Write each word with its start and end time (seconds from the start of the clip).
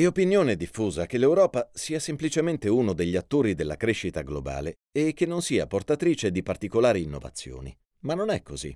È 0.00 0.06
opinione 0.06 0.56
diffusa 0.56 1.04
che 1.04 1.18
l'Europa 1.18 1.68
sia 1.74 1.98
semplicemente 1.98 2.70
uno 2.70 2.94
degli 2.94 3.16
attori 3.16 3.52
della 3.52 3.76
crescita 3.76 4.22
globale 4.22 4.76
e 4.90 5.12
che 5.12 5.26
non 5.26 5.42
sia 5.42 5.66
portatrice 5.66 6.30
di 6.30 6.42
particolari 6.42 7.02
innovazioni. 7.02 7.76
Ma 8.04 8.14
non 8.14 8.30
è 8.30 8.40
così. 8.40 8.74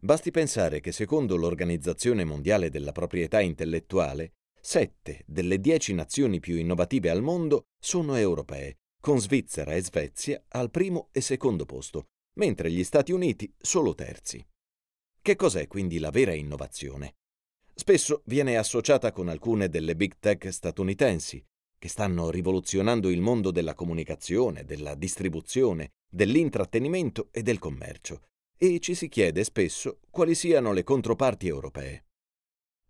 Basti 0.00 0.30
pensare 0.30 0.78
che 0.78 0.92
secondo 0.92 1.34
l'Organizzazione 1.34 2.22
Mondiale 2.22 2.70
della 2.70 2.92
Proprietà 2.92 3.40
Intellettuale, 3.40 4.34
sette 4.60 5.24
delle 5.26 5.58
dieci 5.58 5.92
nazioni 5.92 6.38
più 6.38 6.54
innovative 6.54 7.10
al 7.10 7.20
mondo 7.20 7.64
sono 7.76 8.14
europee, 8.14 8.76
con 9.00 9.18
Svizzera 9.18 9.74
e 9.74 9.82
Svezia 9.82 10.40
al 10.50 10.70
primo 10.70 11.08
e 11.10 11.20
secondo 11.20 11.64
posto, 11.64 12.10
mentre 12.34 12.70
gli 12.70 12.84
Stati 12.84 13.10
Uniti 13.10 13.52
solo 13.58 13.96
terzi. 13.96 14.46
Che 15.20 15.34
cos'è 15.34 15.66
quindi 15.66 15.98
la 15.98 16.10
vera 16.10 16.32
innovazione? 16.32 17.14
Spesso 17.80 18.20
viene 18.26 18.58
associata 18.58 19.10
con 19.10 19.30
alcune 19.30 19.70
delle 19.70 19.96
big 19.96 20.18
tech 20.20 20.52
statunitensi, 20.52 21.42
che 21.78 21.88
stanno 21.88 22.28
rivoluzionando 22.28 23.08
il 23.08 23.22
mondo 23.22 23.50
della 23.50 23.72
comunicazione, 23.72 24.66
della 24.66 24.94
distribuzione, 24.94 25.92
dell'intrattenimento 26.06 27.28
e 27.30 27.40
del 27.42 27.58
commercio, 27.58 28.20
e 28.58 28.80
ci 28.80 28.94
si 28.94 29.08
chiede 29.08 29.44
spesso 29.44 30.00
quali 30.10 30.34
siano 30.34 30.74
le 30.74 30.84
controparti 30.84 31.46
europee. 31.46 32.04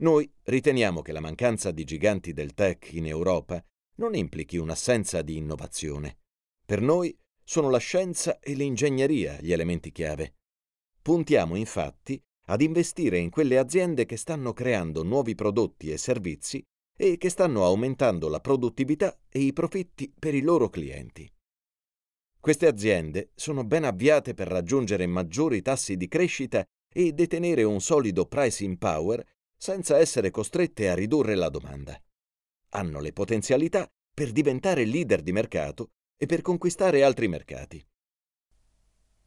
Noi 0.00 0.30
riteniamo 0.42 1.00
che 1.00 1.12
la 1.12 1.20
mancanza 1.20 1.70
di 1.70 1.84
giganti 1.84 2.34
del 2.34 2.52
tech 2.52 2.92
in 2.92 3.06
Europa 3.06 3.64
non 3.94 4.14
implichi 4.14 4.58
un'assenza 4.58 5.22
di 5.22 5.38
innovazione. 5.38 6.18
Per 6.62 6.82
noi 6.82 7.18
sono 7.42 7.70
la 7.70 7.78
scienza 7.78 8.38
e 8.38 8.52
l'ingegneria 8.52 9.38
gli 9.40 9.50
elementi 9.50 9.90
chiave. 9.90 10.34
Puntiamo 11.00 11.56
infatti 11.56 12.22
ad 12.46 12.60
investire 12.60 13.18
in 13.18 13.30
quelle 13.30 13.58
aziende 13.58 14.04
che 14.04 14.16
stanno 14.16 14.52
creando 14.52 15.02
nuovi 15.02 15.34
prodotti 15.34 15.90
e 15.90 15.96
servizi 15.96 16.62
e 16.96 17.16
che 17.16 17.28
stanno 17.28 17.64
aumentando 17.64 18.28
la 18.28 18.40
produttività 18.40 19.18
e 19.28 19.40
i 19.40 19.52
profitti 19.52 20.12
per 20.16 20.34
i 20.34 20.42
loro 20.42 20.68
clienti. 20.68 21.30
Queste 22.38 22.66
aziende 22.66 23.30
sono 23.34 23.64
ben 23.64 23.84
avviate 23.84 24.34
per 24.34 24.48
raggiungere 24.48 25.06
maggiori 25.06 25.62
tassi 25.62 25.96
di 25.96 26.08
crescita 26.08 26.64
e 26.92 27.12
detenere 27.12 27.62
un 27.62 27.80
solido 27.80 28.26
pricing 28.26 28.76
power 28.76 29.24
senza 29.56 29.98
essere 29.98 30.30
costrette 30.30 30.90
a 30.90 30.94
ridurre 30.94 31.34
la 31.34 31.48
domanda. 31.48 31.98
Hanno 32.70 33.00
le 33.00 33.12
potenzialità 33.12 33.90
per 34.12 34.30
diventare 34.30 34.84
leader 34.84 35.22
di 35.22 35.32
mercato 35.32 35.92
e 36.16 36.26
per 36.26 36.42
conquistare 36.42 37.02
altri 37.02 37.28
mercati. 37.28 37.84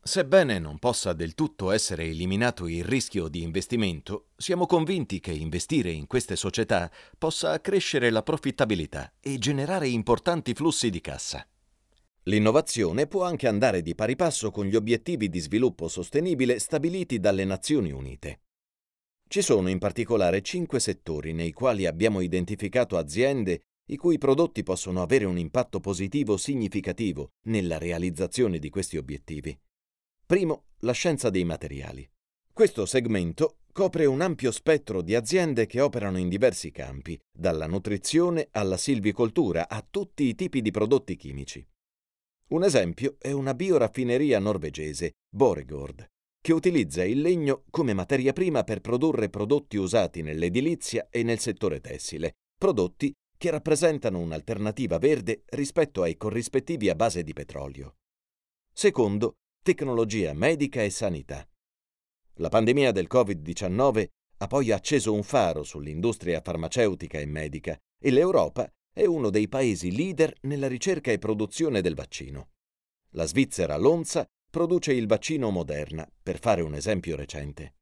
Sebbene 0.08 0.58
non 0.58 0.80
possa 0.80 1.12
del 1.12 1.36
tutto 1.36 1.70
essere 1.70 2.06
eliminato 2.06 2.66
il 2.70 2.86
rischio 2.86 3.28
di 3.28 3.42
investimento, 3.42 4.28
siamo 4.38 4.66
convinti 4.66 5.20
che 5.20 5.34
investire 5.34 5.92
in 5.92 6.08
queste 6.08 6.38
società 6.38 6.90
possa 7.18 7.52
accrescere 7.52 8.10
la 8.10 8.24
profittabilità 8.24 9.12
e 9.20 9.38
generare 9.38 9.90
importanti 9.90 10.54
flussi 10.54 10.90
di 10.90 11.02
cassa. 11.02 11.46
L'innovazione 12.24 13.08
può 13.08 13.24
anche 13.24 13.50
andare 13.50 13.82
di 13.82 13.96
pari 13.96 14.16
passo 14.16 14.50
con 14.50 14.66
gli 14.66 14.78
obiettivi 14.78 15.28
di 15.28 15.40
sviluppo 15.40 15.90
sostenibile 15.90 16.58
stabiliti 16.60 17.20
dalle 17.20 17.44
Nazioni 17.44 17.92
Unite. 17.92 18.40
Ci 19.28 19.42
sono 19.42 19.68
in 19.68 19.78
particolare 19.78 20.42
cinque 20.42 20.80
settori 20.80 21.34
nei 21.34 21.52
quali 21.52 21.86
abbiamo 21.86 22.22
identificato 22.22 22.96
aziende 22.96 23.60
i 23.88 23.98
cui 23.98 24.18
prodotti 24.18 24.64
possono 24.64 25.02
avere 25.02 25.26
un 25.26 25.38
impatto 25.38 25.82
positivo 25.82 26.38
significativo 26.38 27.32
nella 27.48 27.78
realizzazione 27.78 28.58
di 28.58 28.70
questi 28.70 28.96
obiettivi. 28.96 29.60
Primo, 30.28 30.66
la 30.80 30.92
scienza 30.92 31.30
dei 31.30 31.46
materiali. 31.46 32.06
Questo 32.52 32.86
segmento 32.86 33.60
copre 33.72 34.04
un 34.04 34.20
ampio 34.20 34.52
spettro 34.52 35.02
di 35.02 35.16
aziende 35.16 35.66
che 35.68 35.80
operano 35.80 36.18
in 36.18 36.28
diversi 36.28 36.70
campi, 36.70 37.18
dalla 37.32 37.66
nutrizione 37.66 38.50
alla 38.52 38.76
silvicoltura 38.76 39.70
a 39.70 39.82
tutti 39.90 40.26
i 40.26 40.36
tipi 40.36 40.62
di 40.62 40.70
prodotti 40.70 41.16
chimici. 41.16 41.66
Un 42.50 42.66
esempio 42.66 43.16
è 43.20 43.32
una 43.32 43.54
bioraffineria 43.54 44.38
norvegese, 44.40 45.14
Boregord, 45.34 46.06
che 46.42 46.52
utilizza 46.52 47.06
il 47.06 47.22
legno 47.22 47.64
come 47.70 47.94
materia 47.94 48.34
prima 48.34 48.66
per 48.66 48.82
produrre 48.82 49.30
prodotti 49.30 49.78
usati 49.78 50.24
nell'edilizia 50.24 51.08
e 51.10 51.24
nel 51.24 51.40
settore 51.40 51.80
tessile, 51.80 52.34
prodotti 52.60 53.14
che 53.38 53.50
rappresentano 53.50 54.20
un'alternativa 54.20 54.98
verde 54.98 55.44
rispetto 55.52 56.02
ai 56.02 56.18
corrispettivi 56.18 56.90
a 56.90 56.96
base 56.96 57.24
di 57.24 57.32
petrolio. 57.32 57.96
Secondo, 58.74 59.36
tecnologia 59.68 60.32
medica 60.32 60.82
e 60.82 60.90
sanità. 60.90 61.46
La 62.36 62.48
pandemia 62.48 62.94
del 62.94 63.08
Covid-19 63.12 64.08
ha 64.38 64.48
poi 64.48 64.72
acceso 64.72 65.12
un 65.12 65.24
faro 65.24 65.64
sull'industria 65.64 66.40
farmaceutica 66.40 67.20
e 67.20 67.26
medica 67.26 67.78
e 68.02 68.12
l'Europa 68.12 68.72
è 68.94 69.04
uno 69.04 69.30
dei 69.30 69.50
paesi 69.50 69.94
leader 69.94 70.34
nella 70.44 70.70
ricerca 70.70 71.12
e 71.12 71.18
produzione 71.18 71.82
del 71.82 71.96
vaccino. 71.96 72.52
La 73.10 73.26
Svizzera 73.26 73.76
Lonza 73.76 74.26
produce 74.50 74.94
il 74.94 75.06
vaccino 75.06 75.50
Moderna, 75.50 76.10
per 76.24 76.40
fare 76.40 76.62
un 76.62 76.74
esempio 76.74 77.18
recente. 77.18 77.74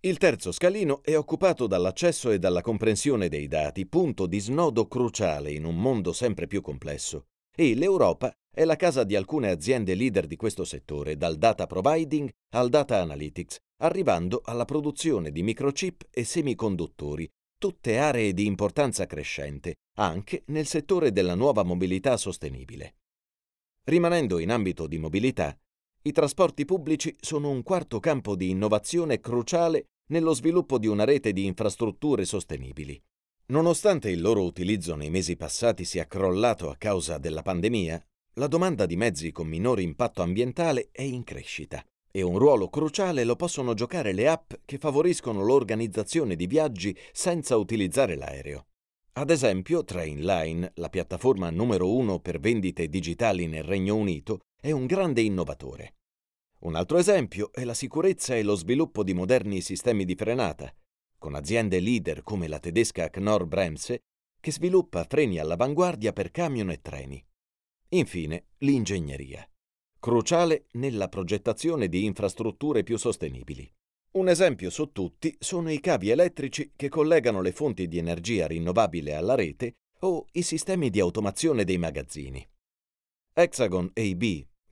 Il 0.00 0.18
terzo 0.18 0.52
scalino 0.52 1.02
è 1.02 1.16
occupato 1.16 1.66
dall'accesso 1.66 2.32
e 2.32 2.38
dalla 2.38 2.60
comprensione 2.60 3.30
dei 3.30 3.48
dati, 3.48 3.86
punto 3.86 4.26
di 4.26 4.40
snodo 4.40 4.86
cruciale 4.86 5.52
in 5.52 5.64
un 5.64 5.80
mondo 5.80 6.12
sempre 6.12 6.46
più 6.46 6.60
complesso, 6.60 7.28
e 7.56 7.74
l'Europa 7.74 8.30
è 8.54 8.64
la 8.64 8.76
casa 8.76 9.02
di 9.02 9.16
alcune 9.16 9.50
aziende 9.50 9.96
leader 9.96 10.28
di 10.28 10.36
questo 10.36 10.64
settore, 10.64 11.16
dal 11.16 11.36
data 11.36 11.66
providing 11.66 12.30
al 12.50 12.68
data 12.68 13.00
analytics, 13.00 13.58
arrivando 13.82 14.42
alla 14.44 14.64
produzione 14.64 15.32
di 15.32 15.42
microchip 15.42 16.06
e 16.08 16.22
semiconduttori, 16.22 17.28
tutte 17.58 17.98
aree 17.98 18.32
di 18.32 18.46
importanza 18.46 19.06
crescente, 19.06 19.74
anche 19.98 20.44
nel 20.46 20.66
settore 20.66 21.10
della 21.10 21.34
nuova 21.34 21.64
mobilità 21.64 22.16
sostenibile. 22.16 22.94
Rimanendo 23.86 24.38
in 24.38 24.52
ambito 24.52 24.86
di 24.86 24.98
mobilità, 24.98 25.58
i 26.02 26.12
trasporti 26.12 26.64
pubblici 26.64 27.16
sono 27.18 27.50
un 27.50 27.62
quarto 27.64 27.98
campo 27.98 28.36
di 28.36 28.50
innovazione 28.50 29.18
cruciale 29.18 29.86
nello 30.10 30.32
sviluppo 30.32 30.78
di 30.78 30.86
una 30.86 31.04
rete 31.04 31.32
di 31.32 31.44
infrastrutture 31.44 32.24
sostenibili. 32.24 33.02
Nonostante 33.46 34.10
il 34.10 34.20
loro 34.20 34.44
utilizzo 34.44 34.94
nei 34.94 35.10
mesi 35.10 35.36
passati 35.36 35.84
sia 35.84 36.06
crollato 36.06 36.70
a 36.70 36.76
causa 36.76 37.18
della 37.18 37.42
pandemia, 37.42 38.02
la 38.36 38.48
domanda 38.48 38.84
di 38.84 38.96
mezzi 38.96 39.30
con 39.30 39.46
minore 39.46 39.82
impatto 39.82 40.20
ambientale 40.20 40.88
è 40.90 41.02
in 41.02 41.22
crescita 41.22 41.84
e 42.10 42.22
un 42.22 42.38
ruolo 42.38 42.68
cruciale 42.68 43.22
lo 43.22 43.36
possono 43.36 43.74
giocare 43.74 44.12
le 44.12 44.28
app 44.28 44.54
che 44.64 44.78
favoriscono 44.78 45.44
l'organizzazione 45.44 46.34
di 46.34 46.46
viaggi 46.46 46.96
senza 47.12 47.56
utilizzare 47.56 48.16
l'aereo. 48.16 48.66
Ad 49.14 49.30
esempio, 49.30 49.84
Trainline, 49.84 50.72
la 50.76 50.88
piattaforma 50.88 51.50
numero 51.50 51.92
uno 51.92 52.18
per 52.18 52.40
vendite 52.40 52.88
digitali 52.88 53.46
nel 53.46 53.62
Regno 53.62 53.94
Unito, 53.94 54.40
è 54.60 54.72
un 54.72 54.86
grande 54.86 55.20
innovatore. 55.20 55.94
Un 56.60 56.74
altro 56.74 56.98
esempio 56.98 57.52
è 57.52 57.62
la 57.62 57.74
sicurezza 57.74 58.34
e 58.34 58.42
lo 58.42 58.56
sviluppo 58.56 59.04
di 59.04 59.12
moderni 59.12 59.60
sistemi 59.60 60.04
di 60.04 60.16
frenata, 60.16 60.72
con 61.18 61.36
aziende 61.36 61.78
leader 61.78 62.22
come 62.24 62.48
la 62.48 62.58
tedesca 62.58 63.10
Knorr 63.10 63.44
Bremse, 63.44 64.00
che 64.40 64.50
sviluppa 64.50 65.04
freni 65.08 65.38
all'avanguardia 65.38 66.12
per 66.12 66.30
camion 66.32 66.70
e 66.70 66.80
treni. 66.80 67.24
Infine, 67.94 68.46
l'ingegneria, 68.58 69.48
cruciale 70.00 70.66
nella 70.72 71.08
progettazione 71.08 71.88
di 71.88 72.04
infrastrutture 72.04 72.82
più 72.82 72.98
sostenibili. 72.98 73.70
Un 74.14 74.28
esempio 74.28 74.68
su 74.70 74.90
tutti 74.90 75.34
sono 75.38 75.70
i 75.70 75.78
cavi 75.78 76.10
elettrici 76.10 76.72
che 76.74 76.88
collegano 76.88 77.40
le 77.40 77.52
fonti 77.52 77.86
di 77.86 77.98
energia 77.98 78.48
rinnovabile 78.48 79.14
alla 79.14 79.36
rete 79.36 79.74
o 80.00 80.26
i 80.32 80.42
sistemi 80.42 80.90
di 80.90 80.98
automazione 80.98 81.62
dei 81.62 81.78
magazzini. 81.78 82.44
Hexagon 83.32 83.92
AB, 83.94 84.22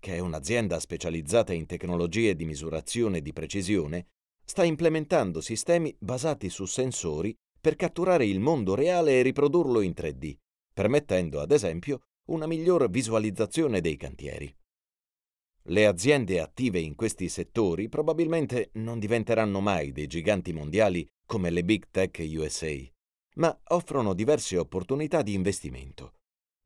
che 0.00 0.14
è 0.16 0.18
un'azienda 0.18 0.80
specializzata 0.80 1.52
in 1.52 1.66
tecnologie 1.66 2.34
di 2.34 2.44
misurazione 2.44 3.22
di 3.22 3.32
precisione, 3.32 4.06
sta 4.44 4.64
implementando 4.64 5.40
sistemi 5.40 5.94
basati 5.96 6.48
su 6.48 6.64
sensori 6.64 7.32
per 7.60 7.76
catturare 7.76 8.26
il 8.26 8.40
mondo 8.40 8.74
reale 8.74 9.20
e 9.20 9.22
riprodurlo 9.22 9.80
in 9.80 9.92
3D, 9.96 10.34
permettendo 10.72 11.40
ad 11.40 11.52
esempio 11.52 12.00
una 12.26 12.46
miglior 12.46 12.88
visualizzazione 12.88 13.80
dei 13.80 13.96
cantieri. 13.96 14.54
Le 15.66 15.86
aziende 15.86 16.40
attive 16.40 16.80
in 16.80 16.94
questi 16.94 17.28
settori 17.28 17.88
probabilmente 17.88 18.70
non 18.74 18.98
diventeranno 18.98 19.60
mai 19.60 19.92
dei 19.92 20.06
giganti 20.06 20.52
mondiali 20.52 21.06
come 21.26 21.50
le 21.50 21.64
Big 21.64 21.86
Tech 21.90 22.18
USA, 22.18 22.74
ma 23.34 23.56
offrono 23.68 24.14
diverse 24.14 24.56
opportunità 24.56 25.22
di 25.22 25.34
investimento. 25.34 26.14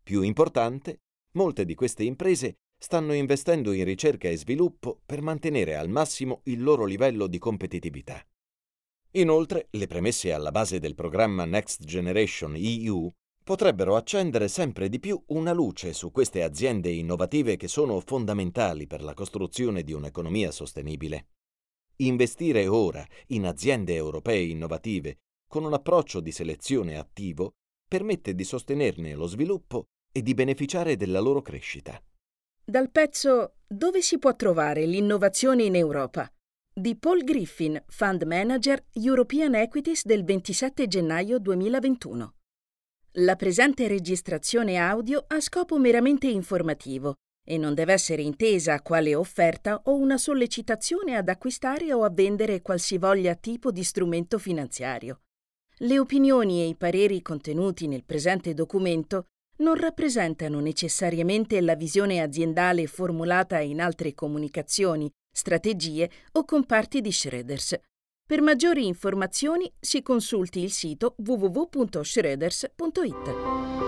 Più 0.02 0.22
importante, 0.22 1.00
molte 1.32 1.64
di 1.64 1.74
queste 1.74 2.04
imprese 2.04 2.56
stanno 2.78 3.12
investendo 3.12 3.72
in 3.72 3.84
ricerca 3.84 4.28
e 4.28 4.36
sviluppo 4.36 5.00
per 5.04 5.22
mantenere 5.22 5.76
al 5.76 5.88
massimo 5.88 6.40
il 6.44 6.62
loro 6.62 6.84
livello 6.84 7.26
di 7.26 7.38
competitività. 7.38 8.24
Inoltre, 9.12 9.68
le 9.70 9.86
premesse 9.86 10.32
alla 10.32 10.50
base 10.50 10.78
del 10.78 10.94
programma 10.94 11.44
Next 11.44 11.84
Generation 11.84 12.54
EU 12.56 13.10
potrebbero 13.46 13.94
accendere 13.94 14.48
sempre 14.48 14.88
di 14.88 14.98
più 14.98 15.22
una 15.26 15.52
luce 15.52 15.92
su 15.92 16.10
queste 16.10 16.42
aziende 16.42 16.90
innovative 16.90 17.56
che 17.56 17.68
sono 17.68 18.00
fondamentali 18.00 18.88
per 18.88 19.04
la 19.04 19.14
costruzione 19.14 19.84
di 19.84 19.92
un'economia 19.92 20.50
sostenibile. 20.50 21.28
Investire 21.98 22.66
ora 22.66 23.06
in 23.28 23.46
aziende 23.46 23.94
europee 23.94 24.42
innovative 24.42 25.18
con 25.46 25.62
un 25.62 25.74
approccio 25.74 26.18
di 26.18 26.32
selezione 26.32 26.98
attivo 26.98 27.52
permette 27.88 28.34
di 28.34 28.42
sostenerne 28.42 29.14
lo 29.14 29.28
sviluppo 29.28 29.84
e 30.10 30.22
di 30.22 30.34
beneficiare 30.34 30.96
della 30.96 31.20
loro 31.20 31.40
crescita. 31.40 32.02
Dal 32.64 32.90
pezzo 32.90 33.58
Dove 33.64 34.02
si 34.02 34.18
può 34.18 34.34
trovare 34.34 34.84
l'innovazione 34.86 35.62
in 35.62 35.76
Europa? 35.76 36.28
di 36.78 36.94
Paul 36.94 37.22
Griffin, 37.22 37.82
Fund 37.86 38.24
Manager 38.24 38.84
European 38.92 39.54
Equities 39.54 40.04
del 40.04 40.24
27 40.24 40.86
gennaio 40.88 41.38
2021. 41.38 42.35
La 43.20 43.34
presente 43.34 43.88
registrazione 43.88 44.76
audio 44.76 45.24
ha 45.28 45.40
scopo 45.40 45.78
meramente 45.78 46.26
informativo 46.26 47.14
e 47.42 47.56
non 47.56 47.72
deve 47.72 47.94
essere 47.94 48.20
intesa 48.20 48.82
quale 48.82 49.14
offerta 49.14 49.80
o 49.84 49.96
una 49.96 50.18
sollecitazione 50.18 51.16
ad 51.16 51.30
acquistare 51.30 51.94
o 51.94 52.04
a 52.04 52.10
vendere 52.10 52.60
qualsivoglia 52.60 53.34
tipo 53.34 53.70
di 53.70 53.82
strumento 53.84 54.38
finanziario. 54.38 55.22
Le 55.78 55.98
opinioni 55.98 56.60
e 56.60 56.66
i 56.66 56.74
pareri 56.74 57.22
contenuti 57.22 57.86
nel 57.86 58.04
presente 58.04 58.52
documento 58.52 59.28
non 59.60 59.76
rappresentano 59.76 60.60
necessariamente 60.60 61.58
la 61.62 61.74
visione 61.74 62.20
aziendale 62.20 62.86
formulata 62.86 63.60
in 63.60 63.80
altre 63.80 64.12
comunicazioni, 64.12 65.10
strategie 65.34 66.10
o 66.32 66.44
comparti 66.44 67.00
di 67.00 67.12
Schroeders. 67.12 67.78
Per 68.26 68.42
maggiori 68.42 68.88
informazioni 68.88 69.72
si 69.78 70.02
consulti 70.02 70.60
il 70.60 70.72
sito 70.72 71.14
www.schroeders.it. 71.18 73.85